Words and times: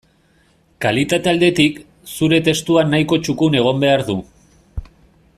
Kalitate 0.85 1.29
aldetik, 1.33 1.77
zure 2.15 2.39
testua 2.49 2.85
nahikoa 2.93 3.21
txukun 3.27 3.59
egon 3.63 3.85
behar 3.85 4.05
du. 4.09 4.17